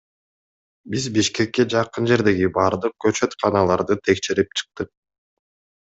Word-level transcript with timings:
Биз 0.95 1.05
Бишкекке 1.17 1.65
жакын 1.75 2.09
жердеги 2.13 2.49
бардык 2.57 2.99
көчөтканаларды 3.07 4.01
текшерип 4.11 4.61
чыктык. 4.63 4.95